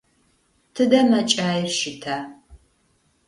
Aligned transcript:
Тыдэ 0.73 0.99
мэкӏаир 1.09 1.67
щыта? 1.79 2.17